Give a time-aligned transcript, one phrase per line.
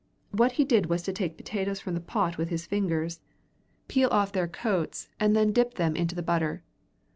[0.31, 3.21] What he did was to take potatoes from the pot with his fingers,
[3.87, 6.63] peel off their coats, and then dip them into the butter.